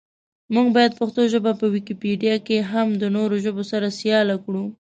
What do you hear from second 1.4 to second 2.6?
په ویکیپېډیا کې